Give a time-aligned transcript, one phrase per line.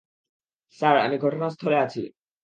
[0.79, 2.01] Sir, আমি ঘটনাস্থলে আছি।